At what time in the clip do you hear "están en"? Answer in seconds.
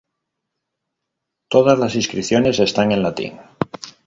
2.57-3.03